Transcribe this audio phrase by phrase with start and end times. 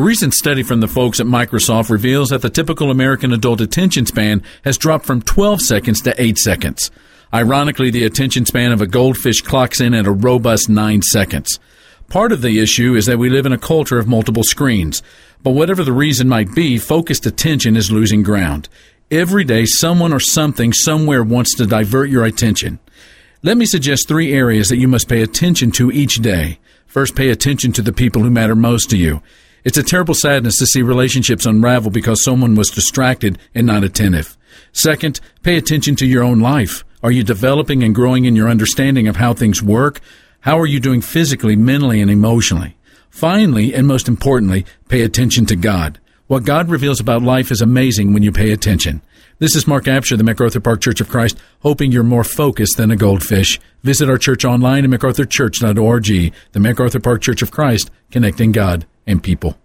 [0.00, 4.42] recent study from the folks at Microsoft reveals that the typical American adult attention span
[4.64, 6.90] has dropped from 12 seconds to 8 seconds.
[7.32, 11.58] Ironically, the attention span of a goldfish clocks in at a robust 9 seconds.
[12.08, 15.02] Part of the issue is that we live in a culture of multiple screens.
[15.42, 18.68] But whatever the reason might be, focused attention is losing ground.
[19.10, 22.78] Every day, someone or something somewhere wants to divert your attention.
[23.42, 26.58] Let me suggest three areas that you must pay attention to each day.
[26.86, 29.22] First, pay attention to the people who matter most to you.
[29.64, 34.36] It's a terrible sadness to see relationships unravel because someone was distracted and not attentive.
[34.72, 36.84] Second, pay attention to your own life.
[37.02, 40.00] Are you developing and growing in your understanding of how things work?
[40.40, 42.76] How are you doing physically, mentally, and emotionally?
[43.10, 46.00] Finally, and most importantly, pay attention to God.
[46.26, 49.02] What God reveals about life is amazing when you pay attention.
[49.40, 52.90] This is Mark Absher, the MacArthur Park Church of Christ, hoping you're more focused than
[52.90, 53.58] a goldfish.
[53.82, 59.22] Visit our church online at macarthurchurch.org, the MacArthur Park Church of Christ, connecting God and
[59.22, 59.56] people.